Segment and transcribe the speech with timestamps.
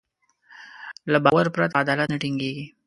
[1.11, 2.65] له باور پرته عدالت نه ټينګېږي.